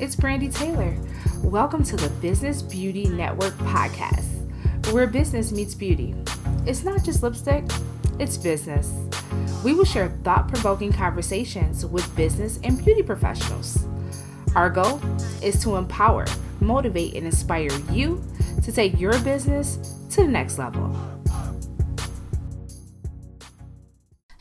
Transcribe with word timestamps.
it's 0.00 0.16
Brandy 0.16 0.48
Taylor. 0.48 0.96
Welcome 1.42 1.84
to 1.84 1.94
the 1.94 2.08
Business 2.22 2.62
Beauty 2.62 3.06
Network 3.06 3.52
podcast, 3.58 4.24
where 4.92 5.06
business 5.06 5.52
meets 5.52 5.74
beauty. 5.74 6.14
It's 6.64 6.84
not 6.84 7.04
just 7.04 7.22
lipstick, 7.22 7.64
it's 8.18 8.38
business. 8.38 8.90
We 9.62 9.74
will 9.74 9.84
share 9.84 10.08
thought 10.24 10.48
provoking 10.48 10.90
conversations 10.90 11.84
with 11.84 12.16
business 12.16 12.58
and 12.64 12.82
beauty 12.82 13.02
professionals. 13.02 13.84
Our 14.56 14.70
goal 14.70 15.02
is 15.42 15.62
to 15.64 15.76
empower, 15.76 16.24
motivate, 16.60 17.14
and 17.14 17.26
inspire 17.26 17.68
you 17.92 18.24
to 18.62 18.72
take 18.72 18.98
your 18.98 19.18
business 19.20 19.76
to 20.12 20.22
the 20.22 20.28
next 20.28 20.56
level. 20.56 20.96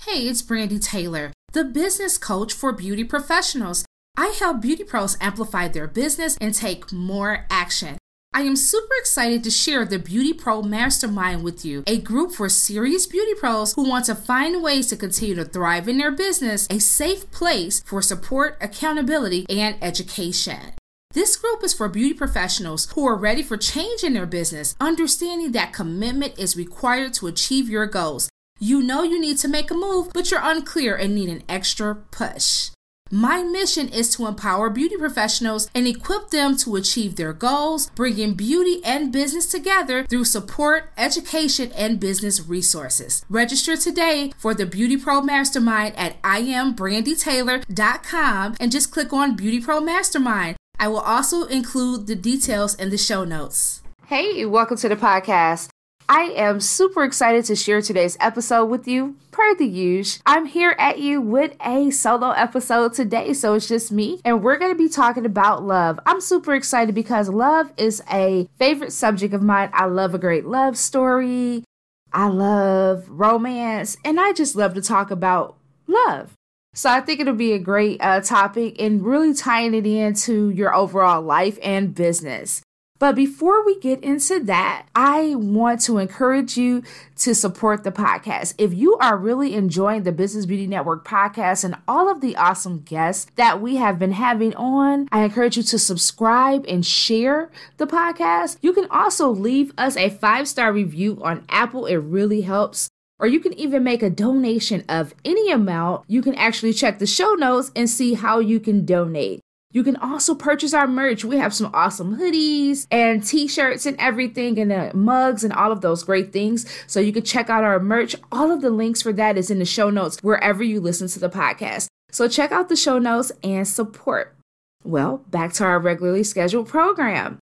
Hey, 0.06 0.22
it's 0.22 0.42
Brandy 0.42 0.80
Taylor, 0.80 1.34
the 1.52 1.66
business 1.66 2.18
coach 2.18 2.54
for 2.54 2.72
beauty 2.72 3.04
professionals. 3.04 3.84
I 4.18 4.36
help 4.40 4.62
beauty 4.62 4.84
pros 4.84 5.18
amplify 5.22 5.68
their 5.68 5.88
business 5.88 6.38
and 6.42 6.54
take 6.54 6.92
more 6.92 7.46
action. 7.50 7.98
I 8.32 8.42
am 8.42 8.56
super 8.56 8.94
excited 9.00 9.44
to 9.44 9.50
share 9.50 9.86
the 9.86 9.98
Beauty 9.98 10.34
Pro 10.34 10.62
Mastermind 10.62 11.44
with 11.44 11.66
you, 11.66 11.84
a 11.88 12.00
group 12.00 12.32
for 12.32 12.48
serious 12.48 13.08
beauty 13.08 13.34
pros 13.34 13.74
who 13.74 13.90
want 13.90 14.06
to 14.06 14.14
find 14.14 14.62
ways 14.62 14.88
to 14.88 14.96
continue 14.96 15.36
to 15.36 15.46
thrive 15.46 15.88
in 15.88 15.98
their 15.98 16.12
business, 16.12 16.68
a 16.70 16.80
safe 16.80 17.32
place 17.32 17.82
for 17.82 18.04
support, 18.04 18.58
accountability, 18.62 19.48
and 19.50 19.78
education. 19.82 20.74
This 21.12 21.36
group 21.36 21.64
is 21.64 21.74
for 21.74 21.90
beauty 21.90 22.14
professionals 22.14 22.92
who 22.92 23.08
are 23.08 23.16
ready 23.16 23.42
for 23.42 23.58
change 23.58 24.04
in 24.04 24.14
their 24.14 24.28
business, 24.28 24.76
understanding 24.80 25.54
that 25.54 25.74
commitment 25.74 26.38
is 26.38 26.56
required 26.56 27.16
to 27.16 27.26
achieve 27.26 27.68
your 27.68 27.88
goals. 27.88 28.30
You 28.60 28.84
know 28.84 29.02
you 29.02 29.20
need 29.20 29.40
to 29.40 29.48
make 29.48 29.72
a 29.72 29.74
move, 29.74 30.12
but 30.14 30.30
you're 30.30 30.40
unclear 30.44 30.96
and 30.96 31.16
need 31.16 31.30
an 31.30 31.42
extra 31.50 31.96
push. 31.96 32.70
My 33.12 33.42
mission 33.42 33.90
is 33.90 34.16
to 34.16 34.28
empower 34.28 34.70
beauty 34.70 34.96
professionals 34.96 35.68
and 35.74 35.88
equip 35.88 36.30
them 36.30 36.56
to 36.58 36.76
achieve 36.76 37.16
their 37.16 37.34
goals, 37.34 37.90
bringing 37.96 38.36
beauty 38.36 38.82
and 38.86 39.12
business 39.12 39.48
together 39.48 40.06
through 40.06 40.26
support, 40.26 40.92
education, 40.96 41.72
and 41.76 42.00
business 42.00 42.48
resources. 42.48 43.26
Register 43.28 43.76
today 43.76 44.32
for 44.38 44.54
the 44.54 44.68
Beauty 44.68 44.96
Pro 44.96 45.22
Mastermind 45.22 45.96
at 45.98 46.22
iambrandytaylor.com 46.22 48.56
and 48.60 48.72
just 48.72 48.92
click 48.92 49.12
on 49.12 49.36
Beauty 49.36 49.60
Pro 49.60 49.82
Mastermind. 49.82 50.56
I 50.80 50.88
will 50.88 51.00
also 51.00 51.46
include 51.46 52.06
the 52.06 52.16
details 52.16 52.76
in 52.76 52.92
the 52.92 52.98
show 52.98 53.24
notes. 53.24 53.82
Hey, 54.06 54.46
welcome 54.46 54.78
to 54.78 54.88
the 54.88 54.96
podcast. 54.96 55.70
I 56.12 56.34
am 56.38 56.60
super 56.60 57.04
excited 57.04 57.46
to 57.46 57.56
share 57.56 57.84
today's 57.84 58.18
episode 58.20 58.66
with 58.66 58.88
you. 58.88 59.18
Per 59.30 59.54
the 59.54 59.68
usual, 59.68 60.24
I'm 60.26 60.48
here 60.48 60.76
at 60.80 60.98
you 60.98 61.22
with 61.22 61.56
a 61.64 61.92
solo 61.92 62.32
episode 62.32 62.94
today, 62.94 63.32
so 63.34 63.54
it's 63.54 63.68
just 63.68 63.92
me, 63.92 64.20
and 64.26 64.42
we're 64.42 64.58
going 64.58 64.72
to 64.72 64.78
be 64.78 64.90
talking 64.90 65.24
about 65.24 65.64
love. 65.64 66.00
I'm 66.08 66.20
super 66.20 66.56
excited 66.56 66.96
because 66.96 67.30
love 67.30 67.72
is 67.78 68.02
a 68.12 68.50
favorite 68.58 68.92
subject 68.92 69.36
of 69.36 69.44
mine. 69.44 69.70
I 69.72 69.86
love 69.86 70.16
a 70.16 70.18
great 70.18 70.48
love 70.48 70.80
story, 70.80 71.64
I 72.12 72.26
love 72.26 73.08
romance, 73.08 73.96
and 74.04 74.20
I 74.20 74.34
just 74.34 74.56
love 74.56 74.74
to 74.74 74.82
talk 74.82 75.12
about 75.12 75.58
love. 75.86 76.34
So 76.74 76.90
I 76.90 77.02
think 77.02 77.20
it'll 77.20 77.36
be 77.36 77.54
a 77.54 77.60
great 77.60 78.02
uh, 78.02 78.22
topic 78.22 78.82
and 78.82 79.06
really 79.06 79.36
tying 79.36 79.76
it 79.76 79.86
into 79.86 80.50
your 80.50 80.74
overall 80.74 81.22
life 81.22 81.60
and 81.62 81.94
business. 81.94 82.64
But 83.00 83.16
before 83.16 83.66
we 83.66 83.80
get 83.80 84.04
into 84.04 84.42
that, 84.44 84.88
I 84.94 85.34
want 85.36 85.80
to 85.82 86.00
encourage 86.00 86.58
you 86.58 86.84
to 87.20 87.34
support 87.34 87.86
the 87.86 87.94
podcast. 87.94 88.56
If 88.58 88.74
you 88.74 88.98
are 88.98 89.16
really 89.16 89.56
enjoying 89.56 90.04
the 90.04 90.12
Business 90.12 90.46
Beauty 90.46 90.68
Network 90.68 91.08
podcast 91.08 91.64
and 91.64 91.78
all 91.88 92.12
of 92.12 92.20
the 92.20 92.36
awesome 92.36 92.82
guests 92.82 93.32
that 93.38 93.62
we 93.62 93.78
have 93.78 93.98
been 93.98 94.12
having 94.12 94.54
on, 94.56 95.08
I 95.14 95.24
encourage 95.24 95.56
you 95.56 95.64
to 95.64 95.80
subscribe 95.80 96.66
and 96.68 96.86
share 96.86 97.50
the 97.78 97.88
podcast. 97.88 98.58
You 98.62 98.74
can 98.74 98.88
also 98.92 99.30
leave 99.30 99.72
us 99.78 99.96
a 99.96 100.10
five 100.10 100.50
star 100.50 100.74
review 100.74 101.20
on 101.24 101.46
Apple, 101.48 101.86
it 101.86 101.96
really 101.96 102.42
helps 102.42 102.90
or 103.20 103.28
you 103.28 103.42
can 103.42 103.54
even 103.60 103.84
make 103.84 104.02
a 104.02 104.10
donation 104.10 104.84
of 104.88 105.14
any 105.26 105.52
amount. 105.52 106.06
You 106.08 106.22
can 106.22 106.36
actually 106.36 106.72
check 106.74 107.00
the 107.00 107.06
show 107.06 107.34
notes 107.34 107.70
and 107.76 107.90
see 107.90 108.14
how 108.14 108.40
you 108.40 108.62
can 108.62 108.86
donate. 108.86 109.42
You 109.72 109.84
can 109.84 109.98
also 109.98 110.34
purchase 110.34 110.74
our 110.74 110.88
merch. 110.88 111.24
We 111.24 111.38
have 111.38 111.54
some 111.54 111.70
awesome 111.76 112.18
hoodies 112.18 112.88
and 112.90 113.24
t-shirts 113.24 113.86
and 113.86 113.96
everything 114.00 114.58
and 114.58 114.72
uh, 114.72 114.92
mugs 114.96 115.44
and 115.44 115.54
all 115.54 115.72
of 115.72 115.82
those 115.82 116.04
great 116.04 116.34
things. 116.34 116.66
So 116.88 117.00
you 117.00 117.14
can 117.14 117.24
check 117.24 117.52
out 117.52 117.64
our 117.64 117.80
merch. 117.80 118.16
All 118.32 118.52
of 118.52 118.62
the 118.62 118.72
links 118.72 119.04
for 119.04 119.14
that 119.14 119.38
is 119.38 119.52
in 119.52 119.60
the 119.60 119.66
show 119.66 119.92
notes 119.92 120.18
wherever 120.24 120.64
you 120.64 120.80
listen 120.80 121.08
to 121.10 121.20
the 121.20 121.30
podcast. 121.30 121.88
So 122.10 122.28
check 122.28 122.52
out 122.52 122.70
the 122.70 122.76
show 122.76 122.98
notes 122.98 123.32
and 123.44 123.68
support. 123.68 124.36
Well, 124.84 125.18
back 125.30 125.54
to 125.54 125.66
our 125.66 125.78
regularly 125.78 126.24
scheduled 126.24 126.68
program. 126.68 127.38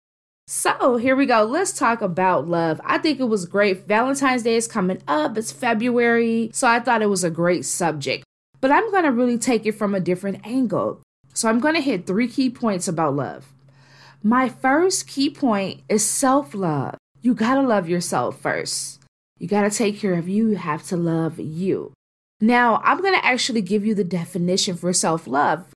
So 0.48 0.96
here 0.96 1.14
we 1.14 1.26
go. 1.26 1.44
Let's 1.44 1.72
talk 1.72 2.02
about 2.02 2.48
love. 2.48 2.80
I 2.84 2.98
think 2.98 3.20
it 3.20 3.24
was 3.24 3.46
great. 3.46 3.86
Valentine's 3.86 4.42
Day 4.42 4.56
is 4.56 4.66
coming 4.66 5.00
up. 5.06 5.36
It's 5.38 5.52
February. 5.52 6.50
So 6.52 6.66
I 6.66 6.80
thought 6.80 7.02
it 7.02 7.10
was 7.10 7.22
a 7.22 7.30
great 7.30 7.64
subject. 7.64 8.24
But 8.60 8.72
I'm 8.72 8.90
going 8.90 9.04
to 9.04 9.12
really 9.12 9.38
take 9.38 9.64
it 9.66 9.72
from 9.72 9.94
a 9.94 10.00
different 10.00 10.44
angle. 10.44 11.02
So 11.36 11.50
I'm 11.50 11.60
going 11.60 11.74
to 11.74 11.82
hit 11.82 12.06
three 12.06 12.28
key 12.28 12.48
points 12.48 12.88
about 12.88 13.14
love. 13.14 13.52
My 14.22 14.48
first 14.48 15.06
key 15.06 15.28
point 15.28 15.82
is 15.86 16.02
self 16.02 16.54
love. 16.54 16.96
You 17.20 17.34
got 17.34 17.56
to 17.56 17.60
love 17.60 17.90
yourself 17.90 18.40
first. 18.40 19.02
You 19.38 19.46
got 19.46 19.70
to 19.70 19.70
take 19.70 19.98
care 19.98 20.14
of 20.14 20.30
you. 20.30 20.48
You 20.48 20.56
have 20.56 20.84
to 20.84 20.96
love 20.96 21.38
you. 21.38 21.92
Now, 22.40 22.80
I'm 22.82 23.02
going 23.02 23.12
to 23.12 23.24
actually 23.24 23.60
give 23.60 23.84
you 23.84 23.94
the 23.94 24.02
definition 24.02 24.76
for 24.76 24.94
self 24.94 25.26
love. 25.26 25.66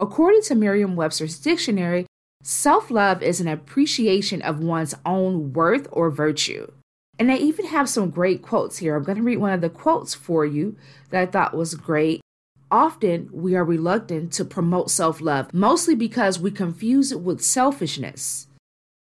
According 0.00 0.42
to 0.44 0.54
Merriam 0.54 0.96
Webster's 0.96 1.38
dictionary, 1.38 2.06
self 2.42 2.90
love 2.90 3.22
is 3.22 3.38
an 3.38 3.48
appreciation 3.48 4.40
of 4.40 4.60
one's 4.60 4.94
own 5.04 5.52
worth 5.52 5.88
or 5.92 6.08
virtue. 6.08 6.72
And 7.18 7.28
they 7.28 7.36
even 7.36 7.66
have 7.66 7.90
some 7.90 8.08
great 8.08 8.40
quotes 8.40 8.78
here. 8.78 8.96
I'm 8.96 9.04
going 9.04 9.18
to 9.18 9.22
read 9.22 9.36
one 9.36 9.52
of 9.52 9.60
the 9.60 9.68
quotes 9.68 10.14
for 10.14 10.46
you 10.46 10.74
that 11.10 11.20
I 11.20 11.26
thought 11.26 11.54
was 11.54 11.74
great. 11.74 12.21
Often 12.72 13.28
we 13.32 13.54
are 13.54 13.64
reluctant 13.64 14.32
to 14.32 14.46
promote 14.46 14.90
self 14.90 15.20
love, 15.20 15.52
mostly 15.52 15.94
because 15.94 16.40
we 16.40 16.50
confuse 16.50 17.12
it 17.12 17.20
with 17.20 17.44
selfishness. 17.44 18.46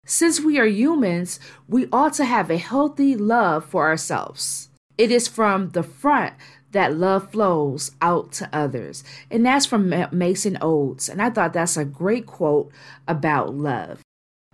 Since 0.04 0.40
we 0.40 0.58
are 0.58 0.66
humans, 0.66 1.38
we 1.68 1.86
ought 1.92 2.14
to 2.14 2.24
have 2.24 2.50
a 2.50 2.56
healthy 2.56 3.14
love 3.14 3.64
for 3.64 3.86
ourselves. 3.86 4.68
It 4.98 5.12
is 5.12 5.28
from 5.28 5.70
the 5.70 5.84
front 5.84 6.34
that 6.72 6.96
love 6.96 7.30
flows 7.30 7.92
out 8.02 8.32
to 8.32 8.48
others. 8.52 9.04
And 9.30 9.46
that's 9.46 9.66
from 9.66 9.94
Mason 10.10 10.58
Oates. 10.60 11.08
And 11.08 11.22
I 11.22 11.30
thought 11.30 11.52
that's 11.52 11.76
a 11.76 11.84
great 11.84 12.26
quote 12.26 12.72
about 13.06 13.54
love. 13.54 14.00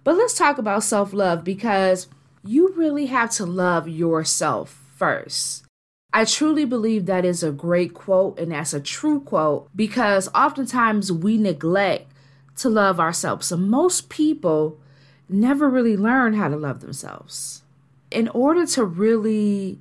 But 0.04 0.16
let's 0.16 0.36
talk 0.36 0.58
about 0.58 0.84
self 0.84 1.14
love 1.14 1.44
because 1.44 2.08
you 2.44 2.74
really 2.76 3.06
have 3.06 3.30
to 3.32 3.46
love 3.46 3.88
yourself 3.88 4.82
first. 4.96 5.64
I 6.12 6.24
truly 6.24 6.64
believe 6.64 7.06
that 7.06 7.24
is 7.24 7.42
a 7.42 7.52
great 7.52 7.92
quote 7.92 8.38
and 8.38 8.52
that's 8.52 8.72
a 8.72 8.80
true 8.80 9.20
quote 9.20 9.68
because 9.76 10.28
oftentimes 10.34 11.12
we 11.12 11.36
neglect 11.36 12.10
to 12.56 12.68
love 12.70 12.98
ourselves. 12.98 13.48
So 13.48 13.56
most 13.56 14.08
people 14.08 14.78
never 15.28 15.68
really 15.68 15.96
learn 15.96 16.34
how 16.34 16.48
to 16.48 16.56
love 16.56 16.80
themselves. 16.80 17.62
In 18.10 18.28
order 18.28 18.66
to 18.66 18.84
really 18.84 19.78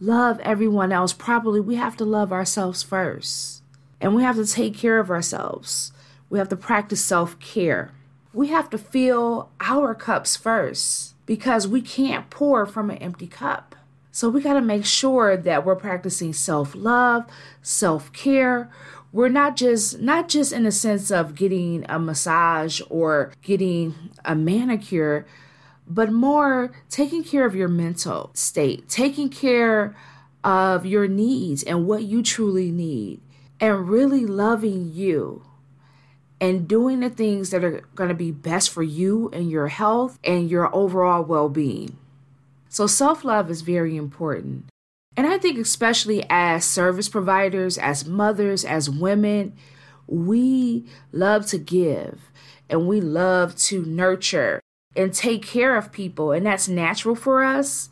love 0.00 0.40
everyone 0.40 0.90
else 0.90 1.12
properly, 1.12 1.60
we 1.60 1.76
have 1.76 1.96
to 1.98 2.04
love 2.04 2.32
ourselves 2.32 2.82
first. 2.82 3.62
And 4.00 4.14
we 4.14 4.22
have 4.22 4.36
to 4.36 4.46
take 4.46 4.76
care 4.76 4.98
of 4.98 5.10
ourselves. 5.10 5.92
We 6.30 6.38
have 6.38 6.48
to 6.48 6.56
practice 6.56 7.04
self 7.04 7.38
care. 7.40 7.92
We 8.32 8.48
have 8.48 8.70
to 8.70 8.78
fill 8.78 9.50
our 9.60 9.94
cups 9.94 10.36
first 10.36 11.14
because 11.26 11.68
we 11.68 11.82
can't 11.82 12.30
pour 12.30 12.64
from 12.64 12.90
an 12.90 12.98
empty 12.98 13.26
cup. 13.26 13.74
So 14.18 14.28
we 14.28 14.40
got 14.40 14.54
to 14.54 14.60
make 14.60 14.84
sure 14.84 15.36
that 15.36 15.64
we're 15.64 15.76
practicing 15.76 16.32
self-love, 16.32 17.24
self-care. 17.62 18.68
We're 19.12 19.28
not 19.28 19.54
just 19.54 20.00
not 20.00 20.28
just 20.28 20.52
in 20.52 20.64
the 20.64 20.72
sense 20.72 21.12
of 21.12 21.36
getting 21.36 21.86
a 21.88 22.00
massage 22.00 22.80
or 22.90 23.32
getting 23.42 23.94
a 24.24 24.34
manicure, 24.34 25.24
but 25.86 26.10
more 26.10 26.72
taking 26.90 27.22
care 27.22 27.46
of 27.46 27.54
your 27.54 27.68
mental 27.68 28.32
state, 28.34 28.88
taking 28.88 29.28
care 29.28 29.94
of 30.42 30.84
your 30.84 31.06
needs 31.06 31.62
and 31.62 31.86
what 31.86 32.02
you 32.02 32.20
truly 32.20 32.72
need, 32.72 33.20
and 33.60 33.88
really 33.88 34.26
loving 34.26 34.90
you 34.92 35.44
and 36.40 36.66
doing 36.66 36.98
the 36.98 37.10
things 37.10 37.50
that 37.50 37.62
are 37.62 37.82
going 37.94 38.08
to 38.08 38.16
be 38.16 38.32
best 38.32 38.70
for 38.70 38.82
you 38.82 39.30
and 39.32 39.48
your 39.48 39.68
health 39.68 40.18
and 40.24 40.50
your 40.50 40.74
overall 40.74 41.22
well 41.22 41.48
being. 41.48 41.96
So, 42.68 42.86
self 42.86 43.24
love 43.24 43.50
is 43.50 43.62
very 43.62 43.96
important. 43.96 44.66
And 45.16 45.26
I 45.26 45.38
think, 45.38 45.58
especially 45.58 46.24
as 46.30 46.64
service 46.64 47.08
providers, 47.08 47.76
as 47.76 48.06
mothers, 48.06 48.64
as 48.64 48.88
women, 48.88 49.56
we 50.06 50.86
love 51.12 51.46
to 51.46 51.58
give 51.58 52.30
and 52.68 52.86
we 52.86 53.00
love 53.00 53.56
to 53.56 53.84
nurture 53.84 54.60
and 54.96 55.12
take 55.12 55.44
care 55.44 55.76
of 55.76 55.92
people. 55.92 56.32
And 56.32 56.46
that's 56.46 56.68
natural 56.68 57.14
for 57.14 57.42
us. 57.42 57.90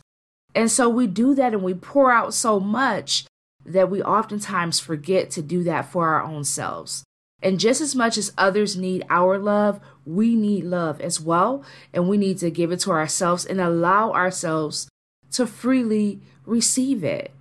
And 0.55 0.71
so 0.71 0.89
we 0.89 1.07
do 1.07 1.35
that 1.35 1.53
and 1.53 1.63
we 1.63 1.75
pour 1.75 2.11
out 2.11 2.33
so 2.33 2.59
much 2.59 3.27
that 3.65 3.91
we 3.91 4.03
oftentimes 4.03 4.81
forget 4.81 5.31
to 5.33 5.43
do 5.43 5.63
that 5.65 5.91
for 5.91 6.09
our 6.09 6.23
own 6.23 6.45
selves. 6.45 7.05
And 7.43 7.61
just 7.61 7.81
as 7.81 7.95
much 7.95 8.17
as 8.17 8.33
others 8.39 8.77
need 8.77 9.05
our 9.11 9.39
love, 9.39 9.81
we 10.07 10.35
need 10.35 10.65
love 10.65 11.01
as 11.01 11.21
well. 11.21 11.65
And 11.93 12.09
we 12.09 12.17
need 12.17 12.39
to 12.39 12.51
give 12.51 12.73
it 12.73 12.81
to 12.81 12.93
ourselves 12.93 13.45
and 13.45 13.61
allow 13.61 14.13
ourselves 14.13 14.89
to 15.33 15.47
freely 15.47 16.21
receive 16.47 17.05
it. 17.05 17.33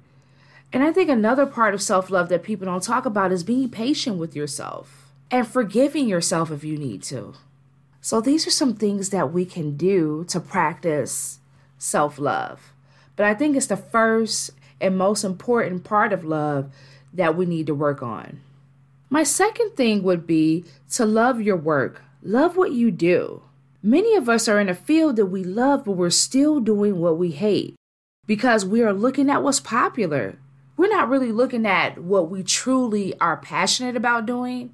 And 0.74 0.84
I 0.84 0.92
think 0.92 1.10
another 1.10 1.46
part 1.46 1.74
of 1.74 1.82
self 1.82 2.10
love 2.10 2.28
that 2.30 2.44
people 2.44 2.66
don't 2.66 2.84
talk 2.84 3.06
about 3.06 3.32
is 3.32 3.44
being 3.44 3.70
patient 3.70 4.18
with 4.18 4.36
yourself 4.36 5.14
and 5.32 5.48
forgiving 5.48 6.08
yourself 6.08 6.52
if 6.52 6.64
you 6.64 6.78
need 6.78 7.02
to. 7.04 7.36
So, 8.02 8.20
these 8.20 8.46
are 8.46 8.52
some 8.52 8.76
things 8.76 9.10
that 9.12 9.32
we 9.32 9.46
can 9.46 9.78
do 9.78 10.26
to 10.28 10.40
practice 10.40 11.40
self 11.78 12.20
love. 12.20 12.74
But 13.16 13.26
I 13.26 13.34
think 13.34 13.56
it's 13.56 13.68
the 13.68 13.78
first 13.78 14.52
and 14.82 14.98
most 14.98 15.24
important 15.24 15.84
part 15.84 16.12
of 16.12 16.26
love 16.26 16.72
that 17.14 17.38
we 17.38 17.46
need 17.46 17.68
to 17.68 17.74
work 17.74 18.04
on. 18.04 18.42
My 19.10 19.24
second 19.24 19.72
thing 19.78 20.04
would 20.04 20.28
be 20.28 20.66
to 20.92 21.06
love 21.06 21.40
your 21.40 21.56
work, 21.56 22.02
love 22.26 22.58
what 22.58 22.72
you 22.72 22.90
do. 22.90 23.44
Many 23.84 24.16
of 24.16 24.28
us 24.28 24.48
are 24.48 24.60
in 24.60 24.68
a 24.68 24.74
field 24.74 25.16
that 25.16 25.28
we 25.28 25.44
love, 25.44 25.86
but 25.86 25.92
we're 25.92 26.10
still 26.10 26.60
doing 26.60 27.00
what 27.00 27.20
we 27.20 27.32
hate 27.32 27.76
because 28.26 28.66
we 28.66 28.82
are 28.82 28.94
looking 28.94 29.30
at 29.30 29.44
what's 29.44 29.60
popular. 29.60 30.40
We're 30.76 30.90
not 30.90 31.08
really 31.08 31.32
looking 31.32 31.68
at 31.68 32.00
what 32.00 32.32
we 32.32 32.42
truly 32.42 33.14
are 33.20 33.38
passionate 33.38 33.96
about 33.96 34.26
doing. 34.26 34.74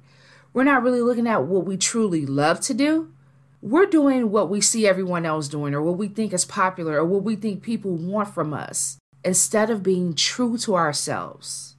We're 0.54 0.64
not 0.64 0.82
really 0.82 1.02
looking 1.02 1.26
at 1.26 1.44
what 1.44 1.66
we 1.66 1.76
truly 1.76 2.24
love 2.24 2.60
to 2.60 2.74
do. 2.74 3.12
We're 3.60 3.86
doing 3.86 4.30
what 4.30 4.48
we 4.48 4.62
see 4.62 4.86
everyone 4.86 5.26
else 5.26 5.46
doing, 5.46 5.74
or 5.74 5.82
what 5.82 5.98
we 5.98 6.08
think 6.08 6.32
is 6.32 6.46
popular, 6.46 6.96
or 6.96 7.04
what 7.04 7.22
we 7.22 7.36
think 7.36 7.62
people 7.62 7.94
want 7.94 8.28
from 8.28 8.54
us, 8.54 8.96
instead 9.24 9.68
of 9.68 9.82
being 9.82 10.14
true 10.14 10.56
to 10.58 10.74
ourselves. 10.74 11.76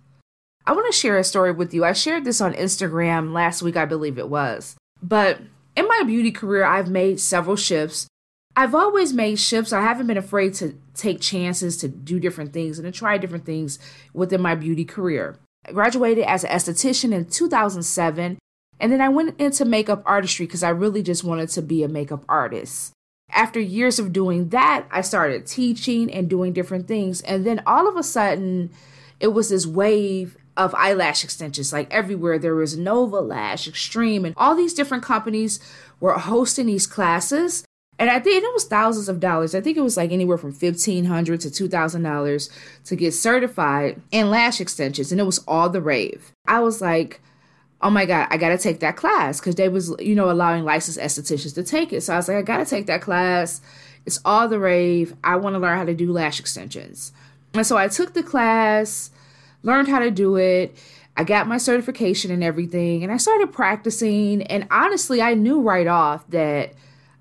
I 0.65 0.71
want 0.71 0.85
to 0.85 0.97
share 0.97 1.17
a 1.17 1.23
story 1.23 1.51
with 1.51 1.73
you. 1.73 1.83
I 1.83 1.93
shared 1.93 2.23
this 2.25 2.39
on 2.39 2.53
Instagram 2.53 3.33
last 3.33 3.63
week, 3.63 3.75
I 3.75 3.85
believe 3.85 4.17
it 4.17 4.29
was. 4.29 4.77
But 5.01 5.41
in 5.75 5.87
my 5.87 6.03
beauty 6.05 6.31
career, 6.31 6.63
I've 6.65 6.89
made 6.89 7.19
several 7.19 7.55
shifts. 7.55 8.07
I've 8.55 8.75
always 8.75 9.13
made 9.13 9.39
shifts. 9.39 9.73
I 9.73 9.81
haven't 9.81 10.07
been 10.07 10.17
afraid 10.17 10.53
to 10.55 10.75
take 10.93 11.19
chances 11.19 11.77
to 11.77 11.87
do 11.87 12.19
different 12.19 12.53
things 12.53 12.77
and 12.77 12.85
to 12.85 12.97
try 12.97 13.17
different 13.17 13.45
things 13.45 13.79
within 14.13 14.41
my 14.41 14.53
beauty 14.53 14.85
career. 14.85 15.37
I 15.65 15.71
graduated 15.71 16.25
as 16.25 16.43
an 16.43 16.51
esthetician 16.51 17.13
in 17.13 17.25
2007, 17.25 18.37
and 18.79 18.91
then 18.91 19.01
I 19.01 19.09
went 19.09 19.39
into 19.39 19.65
makeup 19.65 20.03
artistry 20.05 20.45
because 20.45 20.61
I 20.61 20.69
really 20.69 21.01
just 21.01 21.23
wanted 21.23 21.49
to 21.49 21.61
be 21.61 21.83
a 21.83 21.87
makeup 21.87 22.25
artist. 22.29 22.93
After 23.31 23.59
years 23.59 23.97
of 23.97 24.13
doing 24.13 24.49
that, 24.49 24.85
I 24.91 25.01
started 25.01 25.47
teaching 25.47 26.13
and 26.13 26.29
doing 26.29 26.53
different 26.53 26.87
things. 26.87 27.21
And 27.21 27.45
then 27.45 27.63
all 27.65 27.87
of 27.87 27.95
a 27.95 28.03
sudden, 28.03 28.69
it 29.19 29.27
was 29.27 29.49
this 29.49 29.65
wave 29.65 30.37
of 30.55 30.75
eyelash 30.75 31.23
extensions. 31.23 31.73
Like 31.73 31.91
everywhere, 31.93 32.37
there 32.37 32.55
was 32.55 32.77
Nova 32.77 33.19
Lash, 33.19 33.67
Xtreme, 33.67 34.25
and 34.25 34.33
all 34.37 34.55
these 34.55 34.73
different 34.73 35.03
companies 35.03 35.59
were 35.99 36.13
hosting 36.13 36.67
these 36.67 36.87
classes. 36.87 37.63
And 37.99 38.09
I 38.09 38.19
think 38.19 38.43
it 38.43 38.53
was 38.53 38.65
thousands 38.65 39.07
of 39.07 39.19
dollars. 39.19 39.53
I 39.53 39.61
think 39.61 39.77
it 39.77 39.81
was 39.81 39.97
like 39.97 40.11
anywhere 40.11 40.37
from 40.37 40.53
$1500 40.53 41.39
to 41.41 41.51
two 41.51 41.67
thousand 41.67 42.03
dollars 42.03 42.49
to 42.85 42.95
get 42.95 43.13
certified 43.13 44.01
in 44.11 44.29
lash 44.29 44.59
extensions, 44.59 45.11
and 45.11 45.21
it 45.21 45.25
was 45.25 45.43
all 45.47 45.69
the 45.69 45.81
rave. 45.81 46.31
I 46.47 46.59
was 46.59 46.81
like, 46.81 47.21
"Oh 47.81 47.89
my 47.89 48.05
god, 48.05 48.27
I 48.29 48.37
gotta 48.37 48.57
take 48.57 48.79
that 48.79 48.97
class" 48.97 49.39
because 49.39 49.55
they 49.55 49.69
was 49.69 49.93
you 49.99 50.15
know 50.15 50.31
allowing 50.31 50.63
licensed 50.63 50.99
estheticians 50.99 51.53
to 51.55 51.63
take 51.63 51.93
it. 51.93 52.01
So 52.01 52.13
I 52.13 52.17
was 52.17 52.27
like, 52.27 52.37
"I 52.37 52.41
gotta 52.41 52.65
take 52.65 52.87
that 52.87 53.01
class." 53.01 53.61
It's 54.05 54.19
all 54.25 54.49
the 54.49 54.59
rave. 54.59 55.15
I 55.23 55.37
want 55.37 55.53
to 55.55 55.59
learn 55.59 55.77
how 55.77 55.85
to 55.85 55.93
do 55.93 56.11
lash 56.11 56.39
extensions, 56.39 57.13
and 57.53 57.65
so 57.65 57.77
I 57.77 57.87
took 57.87 58.13
the 58.13 58.23
class 58.23 59.11
learned 59.63 59.87
how 59.87 59.99
to 59.99 60.11
do 60.11 60.35
it. 60.35 60.77
I 61.15 61.23
got 61.23 61.47
my 61.47 61.57
certification 61.57 62.31
and 62.31 62.43
everything, 62.43 63.03
and 63.03 63.11
I 63.11 63.17
started 63.17 63.51
practicing. 63.51 64.43
And 64.43 64.67
honestly, 64.71 65.21
I 65.21 65.33
knew 65.33 65.61
right 65.61 65.87
off 65.87 66.27
that 66.29 66.73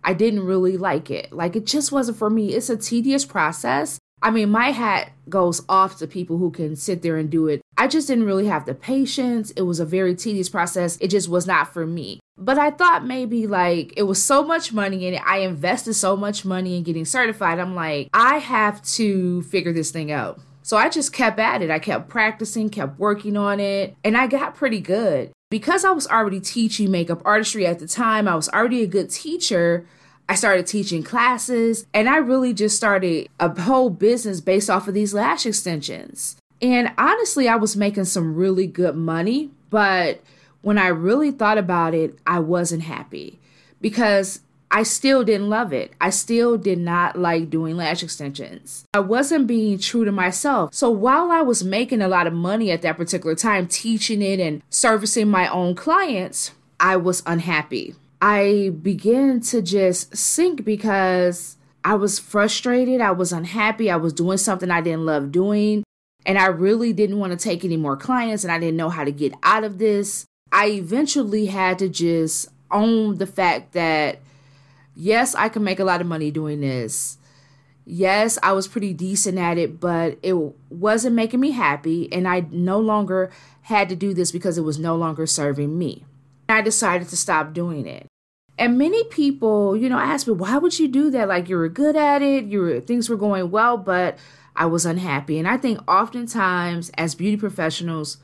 I 0.04 0.14
didn't 0.14 0.44
really 0.44 0.76
like 0.76 1.10
it. 1.10 1.32
Like, 1.32 1.56
it 1.56 1.66
just 1.66 1.92
wasn't 1.92 2.18
for 2.18 2.30
me. 2.30 2.54
It's 2.54 2.70
a 2.70 2.76
tedious 2.76 3.24
process. 3.24 3.98
I 4.22 4.30
mean, 4.30 4.50
my 4.50 4.70
hat 4.70 5.10
goes 5.28 5.62
off 5.68 5.98
to 5.98 6.06
people 6.06 6.38
who 6.38 6.50
can 6.52 6.76
sit 6.76 7.02
there 7.02 7.16
and 7.16 7.28
do 7.28 7.48
it. 7.48 7.60
I 7.76 7.88
just 7.88 8.06
didn't 8.06 8.24
really 8.24 8.46
have 8.46 8.66
the 8.66 8.74
patience. 8.74 9.50
It 9.52 9.62
was 9.62 9.80
a 9.80 9.84
very 9.84 10.14
tedious 10.14 10.48
process. 10.48 10.96
It 11.00 11.08
just 11.08 11.28
was 11.28 11.46
not 11.46 11.72
for 11.72 11.84
me. 11.84 12.20
But 12.38 12.56
I 12.56 12.70
thought 12.70 13.04
maybe 13.04 13.46
like 13.48 13.92
it 13.96 14.04
was 14.04 14.22
so 14.22 14.44
much 14.44 14.72
money 14.72 15.06
it. 15.06 15.20
I 15.26 15.38
invested 15.38 15.94
so 15.94 16.16
much 16.16 16.44
money 16.44 16.76
in 16.76 16.84
getting 16.84 17.04
certified. 17.04 17.58
I'm 17.58 17.74
like, 17.74 18.08
I 18.14 18.38
have 18.38 18.80
to 18.94 19.42
figure 19.42 19.72
this 19.72 19.90
thing 19.90 20.12
out. 20.12 20.40
So 20.72 20.78
I 20.78 20.88
just 20.88 21.12
kept 21.12 21.38
at 21.38 21.60
it. 21.60 21.70
I 21.70 21.78
kept 21.78 22.08
practicing, 22.08 22.70
kept 22.70 22.98
working 22.98 23.36
on 23.36 23.60
it, 23.60 23.94
and 24.02 24.16
I 24.16 24.26
got 24.26 24.54
pretty 24.54 24.80
good. 24.80 25.30
Because 25.50 25.84
I 25.84 25.90
was 25.90 26.06
already 26.06 26.40
teaching 26.40 26.90
makeup 26.90 27.20
artistry 27.26 27.66
at 27.66 27.78
the 27.78 27.86
time, 27.86 28.26
I 28.26 28.34
was 28.34 28.48
already 28.48 28.82
a 28.82 28.86
good 28.86 29.10
teacher. 29.10 29.86
I 30.30 30.34
started 30.34 30.66
teaching 30.66 31.02
classes, 31.02 31.84
and 31.92 32.08
I 32.08 32.16
really 32.16 32.54
just 32.54 32.74
started 32.74 33.28
a 33.38 33.50
whole 33.60 33.90
business 33.90 34.40
based 34.40 34.70
off 34.70 34.88
of 34.88 34.94
these 34.94 35.12
lash 35.12 35.44
extensions. 35.44 36.36
And 36.62 36.90
honestly, 36.96 37.50
I 37.50 37.56
was 37.56 37.76
making 37.76 38.06
some 38.06 38.34
really 38.34 38.66
good 38.66 38.96
money, 38.96 39.50
but 39.68 40.22
when 40.62 40.78
I 40.78 40.86
really 40.86 41.32
thought 41.32 41.58
about 41.58 41.92
it, 41.92 42.18
I 42.26 42.38
wasn't 42.38 42.84
happy 42.84 43.38
because 43.82 44.40
I 44.74 44.84
still 44.84 45.22
didn't 45.22 45.50
love 45.50 45.74
it. 45.74 45.92
I 46.00 46.08
still 46.08 46.56
did 46.56 46.78
not 46.78 47.14
like 47.14 47.50
doing 47.50 47.76
lash 47.76 48.02
extensions. 48.02 48.86
I 48.94 49.00
wasn't 49.00 49.46
being 49.46 49.78
true 49.78 50.06
to 50.06 50.12
myself. 50.12 50.72
So 50.72 50.90
while 50.90 51.30
I 51.30 51.42
was 51.42 51.62
making 51.62 52.00
a 52.00 52.08
lot 52.08 52.26
of 52.26 52.32
money 52.32 52.70
at 52.70 52.80
that 52.80 52.96
particular 52.96 53.34
time, 53.34 53.68
teaching 53.68 54.22
it 54.22 54.40
and 54.40 54.62
servicing 54.70 55.28
my 55.28 55.46
own 55.46 55.74
clients, 55.74 56.52
I 56.80 56.96
was 56.96 57.22
unhappy. 57.26 57.94
I 58.22 58.72
began 58.80 59.40
to 59.42 59.60
just 59.60 60.16
sink 60.16 60.64
because 60.64 61.58
I 61.84 61.94
was 61.96 62.18
frustrated. 62.18 63.02
I 63.02 63.10
was 63.10 63.30
unhappy. 63.30 63.90
I 63.90 63.96
was 63.96 64.14
doing 64.14 64.38
something 64.38 64.70
I 64.70 64.80
didn't 64.80 65.04
love 65.04 65.32
doing. 65.32 65.84
And 66.24 66.38
I 66.38 66.46
really 66.46 66.94
didn't 66.94 67.18
want 67.18 67.32
to 67.32 67.38
take 67.38 67.62
any 67.62 67.76
more 67.76 67.96
clients 67.96 68.42
and 68.42 68.52
I 68.52 68.58
didn't 68.58 68.76
know 68.76 68.88
how 68.88 69.04
to 69.04 69.12
get 69.12 69.34
out 69.42 69.64
of 69.64 69.76
this. 69.76 70.24
I 70.50 70.68
eventually 70.68 71.46
had 71.46 71.78
to 71.80 71.90
just 71.90 72.48
own 72.70 73.18
the 73.18 73.26
fact 73.26 73.72
that 73.72 74.20
yes, 74.94 75.34
I 75.34 75.48
can 75.48 75.64
make 75.64 75.80
a 75.80 75.84
lot 75.84 76.00
of 76.00 76.06
money 76.06 76.30
doing 76.30 76.60
this. 76.60 77.18
Yes, 77.84 78.38
I 78.42 78.52
was 78.52 78.68
pretty 78.68 78.92
decent 78.92 79.38
at 79.38 79.58
it, 79.58 79.80
but 79.80 80.18
it 80.22 80.34
wasn't 80.70 81.16
making 81.16 81.40
me 81.40 81.50
happy, 81.50 82.12
and 82.12 82.28
I 82.28 82.46
no 82.50 82.78
longer 82.78 83.30
had 83.62 83.88
to 83.88 83.96
do 83.96 84.14
this 84.14 84.30
because 84.30 84.56
it 84.56 84.62
was 84.62 84.78
no 84.78 84.94
longer 84.94 85.26
serving 85.26 85.76
me. 85.76 86.04
I 86.48 86.62
decided 86.62 87.08
to 87.08 87.16
stop 87.16 87.52
doing 87.52 87.86
it. 87.86 88.06
And 88.58 88.78
many 88.78 89.02
people, 89.04 89.76
you 89.76 89.88
know, 89.88 89.98
ask 89.98 90.26
me, 90.26 90.34
why 90.34 90.58
would 90.58 90.78
you 90.78 90.86
do 90.86 91.10
that? 91.10 91.28
Like 91.28 91.48
you 91.48 91.56
were 91.56 91.68
good 91.68 91.96
at 91.96 92.22
it, 92.22 92.44
your 92.44 92.80
things 92.80 93.08
were 93.08 93.16
going 93.16 93.50
well, 93.50 93.76
but 93.76 94.18
I 94.54 94.66
was 94.66 94.84
unhappy. 94.84 95.38
And 95.38 95.48
I 95.48 95.56
think 95.56 95.80
oftentimes 95.90 96.90
as 96.90 97.14
beauty 97.14 97.36
professionals, 97.36 98.18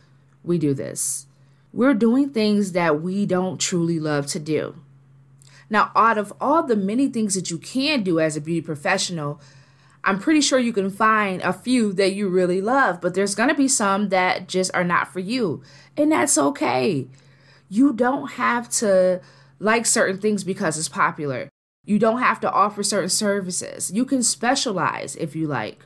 we 0.45 0.59
do 0.59 0.75
this. 0.75 1.27
We're 1.73 1.95
doing 1.95 2.31
things 2.31 2.73
that 2.73 3.03
we 3.03 3.27
don't 3.27 3.59
truly 3.59 3.99
love 3.99 4.27
to 4.29 4.39
do. 4.39 4.77
Now, 5.71 5.91
out 5.95 6.19
of 6.19 6.33
all 6.41 6.63
the 6.63 6.77
many 6.77 7.09
things 7.09 7.35
that 7.35 7.51
you 7.51 7.59
can 7.59 8.03
do 8.03 8.21
as 8.21 8.37
a 8.37 8.41
beauty 8.41 8.63
professional, 8.63 9.41
I'm 10.05 10.19
pretty 10.19 10.41
sure 10.41 10.59
you 10.59 10.73
can 10.73 10.91
find 10.91 11.43
a 11.43 11.53
few 11.53 11.93
that 11.95 12.15
you 12.15 12.29
really 12.29 12.61
love, 12.61 13.01
but 13.01 13.15
there's 13.15 13.35
going 13.35 13.51
to 13.51 13.55
be 13.55 13.69
some 13.69 14.09
that 14.09 14.49
just 14.49 14.71
are 14.75 14.85
not 14.85 15.13
for 15.13 15.21
you. 15.21 15.63
And 15.97 16.13
that's 16.13 16.39
okay. 16.39 17.09
You 17.69 17.93
don't 17.93 18.33
have 18.33 18.69
to 18.71 19.21
like 19.59 19.85
certain 19.85 20.19
things 20.19 20.45
because 20.45 20.79
it's 20.79 20.89
popular. 20.89 21.51
You 21.85 21.99
don't 21.99 22.21
have 22.21 22.41
to 22.41 22.51
offer 22.51 22.83
certain 22.83 23.11
services. 23.11 23.91
You 23.91 24.05
can 24.05 24.23
specialize 24.23 25.17
if 25.17 25.35
you 25.35 25.47
like. 25.47 25.85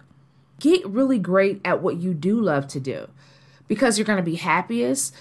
Get 0.60 0.86
really 0.86 1.18
great 1.18 1.60
at 1.64 1.82
what 1.82 1.96
you 1.96 2.14
do 2.14 2.40
love 2.40 2.68
to 2.68 2.80
do 2.80 3.08
because 3.66 3.98
you're 3.98 4.06
going 4.06 4.18
to 4.18 4.22
be 4.22 4.36
happiest. 4.36 5.14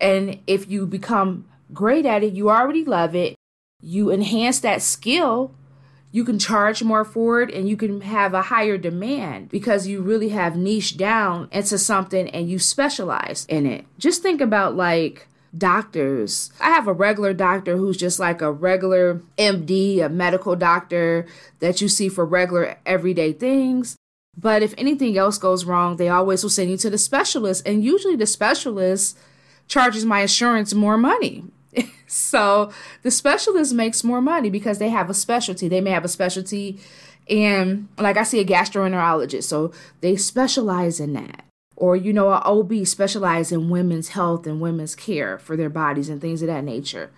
And 0.00 0.38
if 0.46 0.70
you 0.70 0.86
become 0.86 1.46
great 1.74 2.06
at 2.06 2.22
it, 2.22 2.32
you 2.32 2.50
already 2.50 2.84
love 2.84 3.14
it, 3.14 3.35
you 3.86 4.10
enhance 4.10 4.58
that 4.58 4.82
skill, 4.82 5.54
you 6.10 6.24
can 6.24 6.40
charge 6.40 6.82
more 6.82 7.04
for 7.04 7.40
it 7.40 7.54
and 7.54 7.68
you 7.68 7.76
can 7.76 8.00
have 8.00 8.34
a 8.34 8.42
higher 8.42 8.76
demand 8.76 9.48
because 9.48 9.86
you 9.86 10.02
really 10.02 10.30
have 10.30 10.56
niche 10.56 10.96
down 10.96 11.48
into 11.52 11.78
something 11.78 12.28
and 12.30 12.50
you 12.50 12.58
specialize 12.58 13.46
in 13.48 13.64
it. 13.64 13.84
Just 13.96 14.22
think 14.22 14.40
about 14.40 14.74
like 14.74 15.28
doctors. 15.56 16.50
I 16.60 16.70
have 16.70 16.88
a 16.88 16.92
regular 16.92 17.32
doctor 17.32 17.76
who's 17.76 17.96
just 17.96 18.18
like 18.18 18.42
a 18.42 18.50
regular 18.50 19.22
MD, 19.38 20.04
a 20.04 20.08
medical 20.08 20.56
doctor 20.56 21.24
that 21.60 21.80
you 21.80 21.88
see 21.88 22.08
for 22.08 22.24
regular 22.24 22.78
everyday 22.84 23.32
things. 23.32 23.94
But 24.36 24.64
if 24.64 24.74
anything 24.76 25.16
else 25.16 25.38
goes 25.38 25.64
wrong, 25.64 25.96
they 25.96 26.08
always 26.08 26.42
will 26.42 26.50
send 26.50 26.70
you 26.70 26.76
to 26.78 26.90
the 26.90 26.98
specialist. 26.98 27.66
And 27.66 27.84
usually 27.84 28.16
the 28.16 28.26
specialist 28.26 29.16
charges 29.68 30.04
my 30.04 30.22
insurance 30.22 30.74
more 30.74 30.96
money 30.96 31.44
so 32.06 32.70
the 33.02 33.10
specialist 33.10 33.74
makes 33.74 34.04
more 34.04 34.20
money 34.20 34.50
because 34.50 34.78
they 34.78 34.88
have 34.90 35.10
a 35.10 35.14
specialty. 35.14 35.68
They 35.68 35.80
may 35.80 35.90
have 35.90 36.04
a 36.04 36.08
specialty 36.08 36.80
and 37.28 37.88
like 37.98 38.16
I 38.16 38.22
see 38.22 38.38
a 38.40 38.44
gastroenterologist, 38.44 39.44
so 39.44 39.72
they 40.00 40.16
specialize 40.16 41.00
in 41.00 41.12
that. 41.14 41.44
or 41.76 41.94
you 41.96 42.12
know 42.12 42.32
an 42.32 42.42
OB 42.44 42.86
specialized 42.86 43.52
in 43.52 43.68
women's 43.68 44.08
health 44.08 44.46
and 44.46 44.60
women's 44.60 44.94
care 44.94 45.38
for 45.38 45.56
their 45.56 45.68
bodies 45.68 46.08
and 46.08 46.20
things 46.20 46.42
of 46.42 46.48
that 46.48 46.64
nature. 46.64 47.10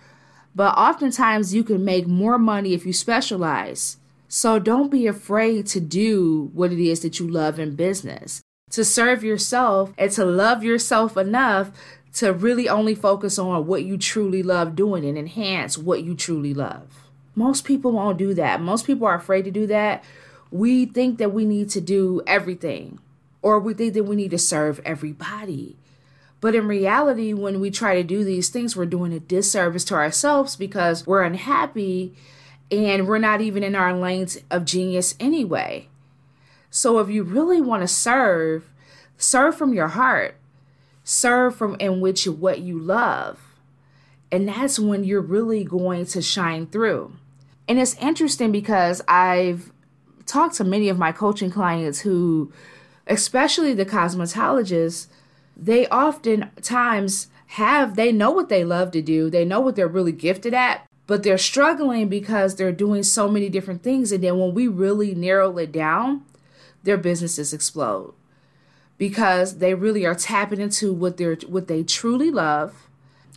But 0.55 0.75
oftentimes 0.77 1.53
you 1.53 1.63
can 1.63 1.85
make 1.85 2.07
more 2.07 2.37
money 2.37 2.73
if 2.73 2.85
you 2.85 2.93
specialize. 2.93 3.97
So 4.27 4.59
don't 4.59 4.91
be 4.91 5.07
afraid 5.07 5.65
to 5.67 5.79
do 5.79 6.51
what 6.53 6.71
it 6.71 6.79
is 6.79 6.99
that 7.01 7.19
you 7.19 7.27
love 7.27 7.59
in 7.59 7.75
business. 7.75 8.41
To 8.71 8.83
serve 8.85 9.23
yourself 9.23 9.93
and 9.97 10.11
to 10.11 10.25
love 10.25 10.63
yourself 10.63 11.17
enough 11.17 11.71
to 12.15 12.33
really 12.33 12.67
only 12.67 12.95
focus 12.95 13.37
on 13.37 13.67
what 13.67 13.83
you 13.83 13.97
truly 13.97 14.43
love 14.43 14.75
doing 14.75 15.05
and 15.05 15.17
enhance 15.17 15.77
what 15.77 16.03
you 16.03 16.15
truly 16.15 16.53
love. 16.53 17.09
Most 17.35 17.63
people 17.63 17.91
won't 17.91 18.17
do 18.17 18.33
that. 18.33 18.61
Most 18.61 18.85
people 18.85 19.07
are 19.07 19.15
afraid 19.15 19.45
to 19.45 19.51
do 19.51 19.67
that. 19.67 20.03
We 20.51 20.85
think 20.85 21.19
that 21.19 21.33
we 21.33 21.45
need 21.45 21.69
to 21.69 21.81
do 21.81 22.21
everything 22.25 22.99
or 23.41 23.59
we 23.59 23.73
think 23.73 23.93
that 23.93 24.03
we 24.03 24.15
need 24.15 24.31
to 24.31 24.37
serve 24.37 24.81
everybody. 24.83 25.77
But 26.41 26.55
in 26.55 26.67
reality, 26.67 27.33
when 27.33 27.59
we 27.59 27.69
try 27.69 27.95
to 27.95 28.03
do 28.03 28.23
these 28.23 28.49
things, 28.49 28.75
we're 28.75 28.85
doing 28.85 29.13
a 29.13 29.19
disservice 29.19 29.83
to 29.85 29.95
ourselves 29.95 30.55
because 30.55 31.05
we're 31.05 31.23
unhappy 31.23 32.15
and 32.71 33.07
we're 33.07 33.19
not 33.19 33.41
even 33.41 33.63
in 33.63 33.75
our 33.75 33.93
lanes 33.93 34.39
of 34.49 34.65
genius 34.65 35.15
anyway. 35.19 35.87
So 36.69 36.99
if 36.99 37.09
you 37.09 37.23
really 37.23 37.61
want 37.61 37.81
to 37.83 37.87
serve, 37.87 38.69
serve 39.17 39.55
from 39.55 39.73
your 39.73 39.89
heart. 39.89 40.35
Serve 41.09 41.55
from 41.55 41.75
in 41.79 42.01
which 42.01 42.27
what 42.27 42.59
you 42.59 42.77
love. 42.77 43.39
And 44.31 44.47
that's 44.47 44.77
when 44.77 45.03
you're 45.03 45.21
really 45.21 45.63
going 45.63 46.05
to 46.05 46.21
shine 46.21 46.67
through. 46.67 47.13
And 47.67 47.79
it's 47.79 47.95
interesting 47.95 48.51
because 48.51 49.01
I've 49.07 49.71
talked 50.27 50.53
to 50.57 50.63
many 50.63 50.87
of 50.87 50.99
my 50.99 51.11
coaching 51.11 51.49
clients 51.49 52.01
who 52.01 52.53
especially 53.07 53.73
the 53.73 53.87
cosmetologists, 53.87 55.07
they 55.57 55.87
oftentimes 55.87 57.29
have, 57.47 57.95
they 57.95 58.11
know 58.11 58.29
what 58.29 58.49
they 58.49 58.63
love 58.63 58.91
to 58.91 59.01
do, 59.01 59.31
they 59.31 59.43
know 59.43 59.59
what 59.59 59.75
they're 59.75 59.87
really 59.87 60.11
gifted 60.11 60.53
at, 60.53 60.85
but 61.07 61.23
they're 61.23 61.39
struggling 61.39 62.07
because 62.07 62.53
they're 62.53 62.71
doing 62.71 63.01
so 63.01 63.27
many 63.27 63.49
different 63.49 63.81
things. 63.81 64.11
And 64.11 64.23
then 64.23 64.37
when 64.37 64.53
we 64.53 64.67
really 64.67 65.15
narrow 65.15 65.57
it 65.57 65.71
down, 65.71 66.23
their 66.83 66.97
businesses 66.97 67.51
explode 67.51 68.13
because 68.99 69.57
they 69.57 69.73
really 69.73 70.05
are 70.05 70.13
tapping 70.13 70.59
into 70.59 70.93
what 70.93 71.17
they're 71.17 71.37
what 71.47 71.67
they 71.67 71.81
truly 71.81 72.29
love. 72.29 72.87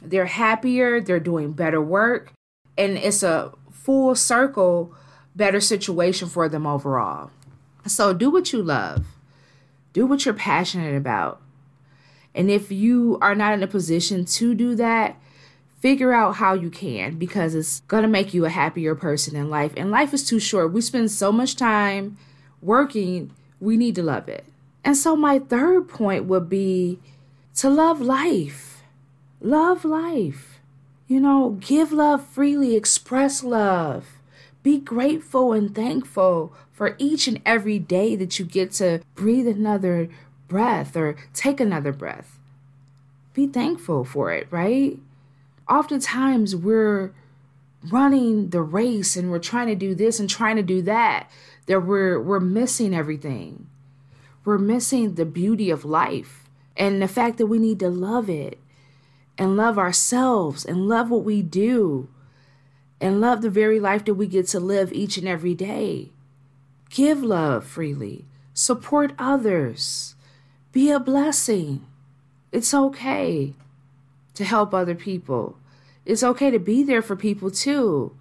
They're 0.03 0.27
happier, 0.27 1.01
they're 1.01 1.21
doing 1.21 1.53
better 1.53 1.81
work, 1.81 2.33
and 2.77 2.99
it's 2.99 3.23
a 3.23 3.53
full 3.71 4.15
circle 4.15 4.93
better 5.35 5.61
situation 5.61 6.29
for 6.29 6.49
them 6.49 6.67
overall. 6.67 7.31
So 7.87 8.13
do 8.13 8.29
what 8.29 8.53
you 8.53 8.63
love. 8.63 9.07
Do 9.93 10.07
what 10.07 10.25
you're 10.25 10.35
passionate 10.35 10.97
about. 10.97 11.41
And 12.35 12.51
if 12.51 12.73
you 12.73 13.19
are 13.21 13.35
not 13.35 13.55
in 13.55 13.63
a 13.63 13.67
position 13.67 14.25
to 14.25 14.55
do 14.55 14.75
that, 14.75 15.17
figure 15.79 16.13
out 16.13 16.37
how 16.37 16.55
you 16.55 16.71
can 16.71 17.19
because 17.19 17.55
it's 17.55 17.81
going 17.81 18.03
to 18.03 18.09
make 18.09 18.35
you 18.35 18.45
a 18.45 18.51
happier 18.51 18.95
person 18.95 19.37
in 19.37 19.51
life. 19.51 19.73
And 19.77 19.91
life 19.91 20.15
is 20.15 20.27
too 20.27 20.41
short. 20.41 20.73
We 20.73 20.81
spend 20.81 21.11
so 21.11 21.31
much 21.31 21.57
time 21.57 22.17
working, 22.61 23.33
we 23.61 23.77
need 23.77 23.95
to 23.97 24.03
love 24.03 24.29
it. 24.29 24.45
And 24.85 24.97
so, 24.97 25.17
my 25.17 25.39
third 25.39 25.89
point 25.89 26.25
would 26.25 26.49
be 26.49 26.99
to 27.57 27.71
love 27.71 28.01
life. 28.01 28.83
Love 29.41 29.85
life. 29.85 30.61
You 31.07 31.21
know, 31.21 31.59
give 31.61 31.93
love 31.93 32.25
freely, 32.25 32.75
express 32.75 33.45
love. 33.45 34.07
Be 34.63 34.79
grateful 34.79 35.53
and 35.53 35.75
thankful 35.75 36.53
for 36.73 36.95
each 36.99 37.27
and 37.27 37.41
every 37.45 37.79
day 37.79 38.17
that 38.17 38.39
you 38.39 38.45
get 38.45 38.73
to 38.73 39.03
breathe 39.15 39.47
another 39.47 40.09
breath 40.49 40.97
or 40.97 41.17
take 41.35 41.61
another 41.61 41.93
breath. 41.93 42.39
Be 43.35 43.47
thankful 43.47 44.05
for 44.05 44.33
it, 44.33 44.47
right? 44.51 44.99
Oftentimes 45.69 46.55
we're 46.55 47.13
running 47.91 48.51
the 48.51 48.63
race 48.63 49.17
and 49.17 49.31
we're 49.31 49.39
trying 49.39 49.67
to 49.67 49.75
do 49.75 49.95
this 49.95 50.21
and 50.21 50.31
trying 50.31 50.57
to 50.57 50.63
do 50.63 50.83
that 50.83 51.31
that 51.67 51.81
we're 51.81 52.21
we're 52.21 52.41
missing 52.41 52.95
everything. 52.95 53.67
We're 54.45 54.59
missing 54.59 55.15
the 55.15 55.25
beauty 55.25 55.71
of 55.71 55.85
life 55.85 56.45
and 56.77 57.01
the 57.01 57.07
fact 57.07 57.39
that 57.39 57.47
we 57.47 57.59
need 57.59 57.79
to 57.79 57.89
love 57.89 58.29
it 58.29 58.59
and 59.39 59.57
love 59.57 59.79
ourselves 59.79 60.65
and 60.65 60.89
love 60.89 61.11
what 61.11 61.23
we 61.23 61.43
do 61.43 62.09
and 63.01 63.21
love 63.21 63.43
the 63.43 63.51
very 63.51 63.79
life 63.79 64.05
that 64.05 64.15
we 64.15 64.27
get 64.27 64.49
to 64.49 64.61
live 64.61 64.93
each 64.93 65.17
and 65.17 65.29
every 65.29 65.55
day. 65.55 66.11
Give 66.91 67.23
love 67.23 67.65
freely, 67.65 68.25
support 68.53 69.13
others, 69.19 70.17
be 70.73 70.91
a 70.91 70.99
blessing. 70.99 71.87
It's 72.51 72.75
okay 72.75 73.55
to 74.35 74.45
help 74.45 74.75
other 74.75 74.95
people. 74.95 75.57
It's 76.05 76.23
okay 76.23 76.51
to 76.51 76.59
be 76.59 76.83
there 76.83 77.03
for 77.03 77.15
people 77.15 77.51
too. 77.51 78.17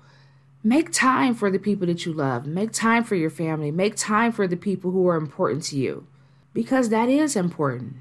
Make 0.63 0.91
time 0.91 1.33
for 1.33 1.49
the 1.49 1.57
people 1.57 1.87
that 1.87 2.05
you 2.05 2.13
love. 2.13 2.45
Make 2.45 2.71
time 2.71 3.03
for 3.03 3.15
your 3.15 3.31
family. 3.31 3.71
Make 3.71 3.95
time 3.95 4.31
for 4.31 4.47
the 4.47 4.55
people 4.55 4.91
who 4.91 5.07
are 5.07 5.17
important 5.17 5.63
to 5.65 5.77
you 5.77 6.05
because 6.53 6.89
that 6.89 7.09
is 7.09 7.35
important. 7.35 7.95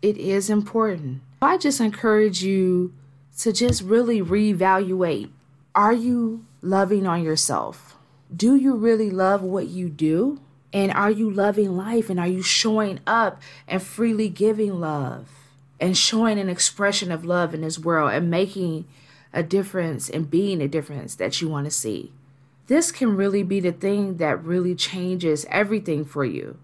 It 0.00 0.16
is 0.16 0.50
important. 0.50 1.22
I 1.40 1.58
just 1.58 1.80
encourage 1.80 2.42
you 2.42 2.92
to 3.38 3.52
just 3.52 3.82
really 3.82 4.20
reevaluate. 4.20 5.30
Are 5.74 5.92
you 5.92 6.44
loving 6.60 7.06
on 7.06 7.22
yourself? 7.22 7.92
do 8.34 8.56
you 8.56 8.74
really 8.74 9.10
love 9.10 9.42
what 9.42 9.68
you 9.68 9.88
do? 9.88 10.40
And 10.72 10.90
are 10.92 11.10
you 11.10 11.30
loving 11.30 11.76
life? 11.76 12.08
And 12.08 12.18
are 12.18 12.26
you 12.26 12.42
showing 12.42 13.00
up 13.06 13.42
and 13.68 13.82
freely 13.82 14.28
giving 14.28 14.80
love 14.80 15.28
and 15.78 15.96
showing 15.96 16.38
an 16.38 16.48
expression 16.48 17.12
of 17.12 17.24
love 17.24 17.52
in 17.52 17.60
this 17.60 17.78
world 17.78 18.12
and 18.12 18.30
making 18.30 18.86
a 19.34 19.42
difference 19.42 20.08
and 20.08 20.30
being 20.30 20.62
a 20.62 20.68
difference 20.68 21.14
that 21.16 21.40
you 21.40 21.48
want 21.48 21.66
to 21.66 21.70
see? 21.70 22.12
This 22.68 22.90
can 22.90 23.16
really 23.16 23.42
be 23.42 23.60
the 23.60 23.72
thing 23.72 24.16
that 24.16 24.42
really 24.42 24.74
changes 24.74 25.44
everything 25.50 26.04
for 26.04 26.24
you. 26.24 26.56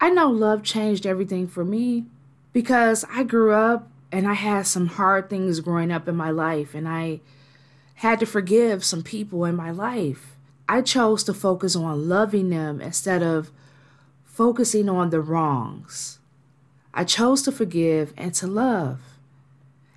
I 0.00 0.10
know 0.10 0.30
love 0.30 0.62
changed 0.62 1.06
everything 1.06 1.48
for 1.48 1.64
me 1.64 2.04
because 2.52 3.04
I 3.10 3.24
grew 3.24 3.52
up 3.52 3.88
and 4.12 4.28
I 4.28 4.34
had 4.34 4.66
some 4.66 4.86
hard 4.86 5.28
things 5.28 5.60
growing 5.60 5.90
up 5.90 6.08
in 6.08 6.16
my 6.16 6.30
life 6.30 6.74
and 6.74 6.88
I 6.88 7.20
had 7.96 8.20
to 8.20 8.26
forgive 8.26 8.84
some 8.84 9.02
people 9.02 9.44
in 9.44 9.56
my 9.56 9.72
life. 9.72 10.36
I 10.68 10.82
chose 10.82 11.24
to 11.24 11.34
focus 11.34 11.74
on 11.74 12.08
loving 12.08 12.50
them 12.50 12.80
instead 12.80 13.22
of 13.22 13.50
focusing 14.24 14.88
on 14.88 15.10
the 15.10 15.20
wrongs. 15.20 16.18
I 16.94 17.04
chose 17.04 17.42
to 17.42 17.52
forgive 17.52 18.12
and 18.16 18.32
to 18.34 18.46
love, 18.46 19.00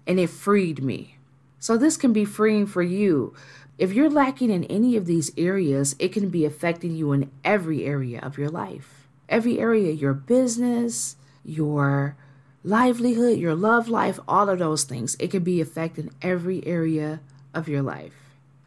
and 0.08 0.20
it 0.20 0.30
freed 0.30 0.84
me. 0.84 1.18
So, 1.60 1.78
this 1.78 1.96
can 1.96 2.12
be 2.12 2.26
freeing 2.26 2.66
for 2.66 2.82
you. 2.82 3.36
If 3.78 3.94
you're 3.94 4.10
lacking 4.10 4.50
in 4.50 4.64
any 4.66 4.96
of 4.96 5.06
these 5.06 5.32
areas, 5.38 5.96
it 6.00 6.12
can 6.12 6.30
be 6.30 6.46
affecting 6.46 6.96
you 6.96 7.12
in 7.12 7.30
every 7.44 7.86
area 7.86 8.20
of 8.20 8.38
your 8.38 8.50
life. 8.50 9.01
Every 9.32 9.60
area, 9.60 9.92
your 9.92 10.14
business, 10.14 11.16
your 11.44 12.16
livelihood, 12.64 13.40
your 13.40 13.56
love 13.56 13.88
life, 13.88 14.20
all 14.28 14.50
of 14.50 14.60
those 14.60 14.84
things. 14.84 15.16
It 15.20 15.32
can 15.32 15.44
be 15.44 15.62
affecting 15.62 16.12
every 16.22 16.66
area 16.68 17.22
of 17.54 17.68
your 17.68 17.82
life. 17.82 18.14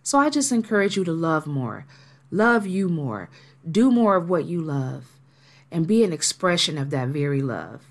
So 0.02 0.18
I 0.18 0.30
just 0.30 0.52
encourage 0.52 0.96
you 0.96 1.04
to 1.04 1.12
love 1.12 1.46
more, 1.46 1.86
love 2.30 2.66
you 2.66 2.88
more, 2.88 3.30
do 3.70 3.90
more 3.90 4.16
of 4.16 4.28
what 4.28 4.44
you 4.44 4.60
love, 4.60 5.06
and 5.70 5.86
be 5.86 6.04
an 6.04 6.12
expression 6.12 6.76
of 6.76 6.90
that 6.90 7.08
very 7.08 7.40
love. 7.40 7.84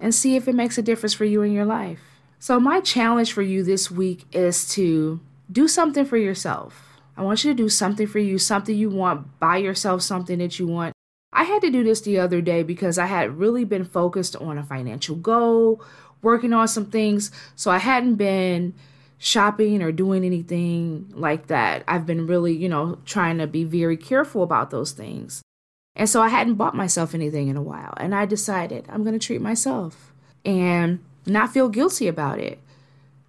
And 0.00 0.14
see 0.14 0.34
if 0.34 0.48
it 0.48 0.54
makes 0.54 0.78
a 0.78 0.82
difference 0.82 1.14
for 1.14 1.24
you 1.24 1.42
in 1.42 1.52
your 1.52 1.64
life. 1.64 2.00
So, 2.40 2.58
my 2.58 2.80
challenge 2.80 3.32
for 3.32 3.42
you 3.42 3.62
this 3.62 3.88
week 3.88 4.24
is 4.32 4.68
to 4.70 5.20
do 5.50 5.68
something 5.68 6.04
for 6.04 6.16
yourself. 6.16 6.98
I 7.16 7.22
want 7.22 7.44
you 7.44 7.52
to 7.52 7.56
do 7.56 7.68
something 7.68 8.08
for 8.08 8.18
you, 8.18 8.38
something 8.38 8.76
you 8.76 8.90
want, 8.90 9.38
buy 9.38 9.58
yourself 9.58 10.02
something 10.02 10.38
that 10.38 10.58
you 10.58 10.66
want. 10.66 10.91
I 11.32 11.44
had 11.44 11.62
to 11.62 11.70
do 11.70 11.82
this 11.82 12.02
the 12.02 12.18
other 12.18 12.40
day 12.40 12.62
because 12.62 12.98
I 12.98 13.06
had 13.06 13.38
really 13.38 13.64
been 13.64 13.84
focused 13.84 14.36
on 14.36 14.58
a 14.58 14.62
financial 14.62 15.16
goal, 15.16 15.82
working 16.20 16.52
on 16.52 16.68
some 16.68 16.86
things. 16.86 17.30
So 17.56 17.70
I 17.70 17.78
hadn't 17.78 18.16
been 18.16 18.74
shopping 19.18 19.82
or 19.82 19.92
doing 19.92 20.24
anything 20.24 21.10
like 21.14 21.46
that. 21.46 21.84
I've 21.88 22.06
been 22.06 22.26
really, 22.26 22.52
you 22.52 22.68
know, 22.68 22.98
trying 23.04 23.38
to 23.38 23.46
be 23.46 23.64
very 23.64 23.96
careful 23.96 24.42
about 24.42 24.70
those 24.70 24.92
things. 24.92 25.42
And 25.94 26.08
so 26.08 26.22
I 26.22 26.28
hadn't 26.28 26.54
bought 26.54 26.74
myself 26.74 27.14
anything 27.14 27.48
in 27.48 27.56
a 27.56 27.62
while. 27.62 27.94
And 27.98 28.14
I 28.14 28.26
decided 28.26 28.86
I'm 28.88 29.04
going 29.04 29.18
to 29.18 29.24
treat 29.24 29.40
myself 29.40 30.12
and 30.44 31.00
not 31.24 31.52
feel 31.52 31.68
guilty 31.68 32.08
about 32.08 32.38
it. 32.38 32.58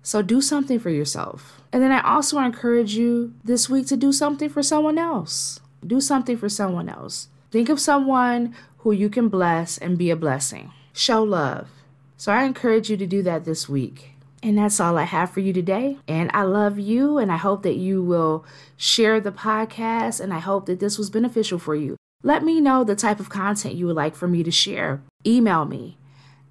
So 0.01 0.21
do 0.21 0.41
something 0.41 0.79
for 0.79 0.89
yourself. 0.89 1.61
And 1.71 1.81
then 1.81 1.91
I 1.91 2.01
also 2.01 2.39
encourage 2.39 2.95
you 2.95 3.33
this 3.43 3.69
week 3.69 3.87
to 3.87 3.97
do 3.97 4.11
something 4.11 4.49
for 4.49 4.63
someone 4.63 4.97
else. 4.97 5.59
Do 5.85 6.01
something 6.01 6.37
for 6.37 6.49
someone 6.49 6.89
else. 6.89 7.27
Think 7.53 7.69
of 7.69 7.79
someone 7.79 8.55
who 8.79 8.91
you 8.91 9.11
can 9.11 9.29
bless 9.29 9.77
and 9.77 9.95
be 9.95 10.09
a 10.09 10.15
blessing. 10.15 10.71
Show 10.91 11.21
love. 11.21 11.69
So 12.17 12.31
I 12.31 12.45
encourage 12.45 12.89
you 12.89 12.97
to 12.97 13.05
do 13.05 13.21
that 13.21 13.45
this 13.45 13.69
week. 13.69 14.13
And 14.41 14.57
that's 14.57 14.79
all 14.79 14.97
I 14.97 15.03
have 15.03 15.29
for 15.29 15.39
you 15.39 15.53
today. 15.53 15.99
And 16.07 16.31
I 16.33 16.41
love 16.41 16.79
you, 16.79 17.19
and 17.19 17.31
I 17.31 17.37
hope 17.37 17.61
that 17.61 17.75
you 17.75 18.01
will 18.01 18.43
share 18.75 19.19
the 19.19 19.31
podcast, 19.31 20.19
and 20.19 20.33
I 20.33 20.39
hope 20.39 20.65
that 20.65 20.79
this 20.79 20.97
was 20.97 21.11
beneficial 21.11 21.59
for 21.59 21.75
you. 21.75 21.95
Let 22.23 22.43
me 22.43 22.59
know 22.59 22.83
the 22.83 22.95
type 22.95 23.19
of 23.19 23.29
content 23.29 23.75
you 23.75 23.85
would 23.85 23.95
like 23.95 24.15
for 24.15 24.27
me 24.27 24.41
to 24.41 24.49
share. 24.49 25.03
Email 25.23 25.65
me 25.65 25.99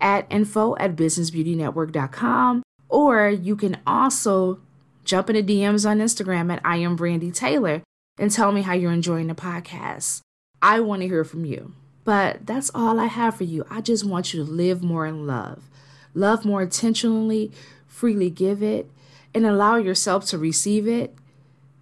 at 0.00 0.28
info 0.30 0.76
at 0.76 0.94
businessbeautynetwork.com. 0.94 2.62
Or 2.88 3.28
you 3.28 3.56
can 3.56 3.76
also 3.84 4.60
jump 5.04 5.30
into 5.30 5.42
DMs 5.42 5.84
on 5.84 5.98
Instagram 5.98 6.52
at 6.52 6.60
I 6.64 6.76
am 6.76 6.94
Brandy 6.94 7.32
Taylor 7.32 7.82
and 8.20 8.30
tell 8.30 8.52
me 8.52 8.62
how 8.62 8.74
you're 8.74 8.92
enjoying 8.92 9.26
the 9.26 9.34
podcast. 9.34 10.20
I 10.62 10.80
want 10.80 11.02
to 11.02 11.08
hear 11.08 11.24
from 11.24 11.44
you. 11.44 11.74
But 12.04 12.46
that's 12.46 12.70
all 12.74 12.98
I 12.98 13.06
have 13.06 13.36
for 13.36 13.44
you. 13.44 13.66
I 13.70 13.80
just 13.80 14.04
want 14.04 14.32
you 14.32 14.44
to 14.44 14.50
live 14.50 14.82
more 14.82 15.06
in 15.06 15.26
love. 15.26 15.68
Love 16.14 16.44
more 16.44 16.62
intentionally, 16.62 17.52
freely 17.86 18.30
give 18.30 18.62
it, 18.62 18.90
and 19.34 19.46
allow 19.46 19.76
yourself 19.76 20.26
to 20.26 20.38
receive 20.38 20.86
it 20.86 21.14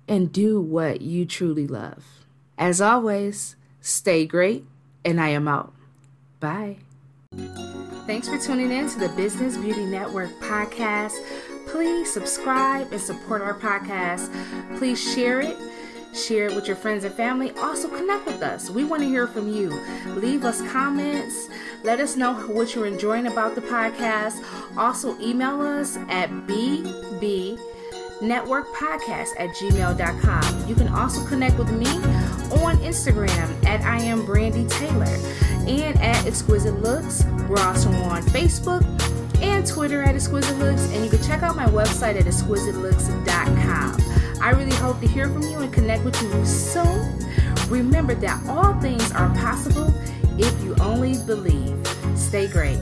and 0.09 0.33
do 0.33 0.61
what 0.61 1.01
you 1.01 1.25
truly 1.25 1.67
love. 1.67 2.05
As 2.59 2.81
always, 2.81 3.57
stay 3.81 4.27
great, 4.27 4.65
and 5.05 5.21
I 5.21 5.29
am 5.29 5.49
out. 5.49 5.73
Bye. 6.39 6.79
Thanks 8.07 8.29
for 8.29 8.39
tuning 8.39 8.73
in 8.73 8.89
to 8.91 8.99
the 8.99 9.09
Business 9.11 9.57
Beauty 9.57 9.85
Network 9.85 10.31
podcast. 10.41 11.15
Please 11.67 12.13
subscribe 12.13 12.93
and 12.93 13.01
support 13.01 13.41
our 13.41 13.55
podcast. 13.55 14.31
Please 14.79 15.01
share 15.01 15.41
it 15.41 15.57
Share 16.15 16.47
it 16.47 16.55
with 16.55 16.67
your 16.67 16.77
friends 16.77 17.05
and 17.05 17.15
family. 17.15 17.53
Also, 17.59 17.89
connect 17.89 18.27
with 18.27 18.43
us. 18.43 18.69
We 18.69 18.85
want 18.85 19.03
to 19.03 19.09
hear 19.09 19.27
from 19.27 19.53
you. 19.53 19.71
Leave 20.09 20.45
us 20.45 20.61
comments. 20.71 21.49
Let 21.85 22.01
us 22.01 22.17
know 22.17 22.35
what 22.35 22.75
you're 22.75 22.87
enjoying 22.87 23.27
about 23.27 23.55
the 23.55 23.61
podcast. 23.61 24.45
Also, 24.77 25.19
email 25.21 25.61
us 25.61 25.97
at 26.09 26.31
bb 26.31 27.59
networkpodcast 28.21 29.31
at 29.39 29.51
gmail.com. 29.51 30.69
You 30.69 30.75
can 30.75 30.89
also 30.89 31.25
connect 31.27 31.59
with 31.59 31.73
me 31.73 31.87
on 32.63 32.77
Instagram 32.79 33.65
at 33.65 33.81
I 33.83 34.01
am 34.03 34.27
Brandy 34.27 34.67
Taylor 34.67 35.19
and 35.67 35.99
at 36.01 36.27
Exquisite 36.27 36.83
Looks. 36.83 37.25
We're 37.49 37.63
also 37.63 37.91
on 37.91 38.23
Facebook 38.25 38.83
and 39.41 39.67
Twitter 39.67 40.03
at 40.03 40.15
Exquisite 40.15 40.59
Looks, 40.59 40.93
and 40.93 41.03
you 41.05 41.11
can 41.11 41.23
check 41.23 41.43
out 41.43 41.57
my 41.57 41.67
website 41.67 42.19
at 42.19 42.27
exquisitelooks.com. 42.27 44.10
I 44.41 44.51
really 44.51 44.75
hope 44.77 45.01
to 45.01 45.07
hear 45.07 45.29
from 45.29 45.43
you 45.43 45.59
and 45.59 45.73
connect 45.73 46.05
with 46.05 46.21
you 46.23 46.47
soon. 46.47 47.27
Remember 47.69 48.15
that 48.15 48.43
all 48.49 48.73
things 48.81 49.13
are 49.13 49.29
possible 49.35 49.93
if 50.39 50.65
you 50.65 50.75
only 50.81 51.19
believe. 51.27 51.77
Stay 52.17 52.49
great. 52.49 52.79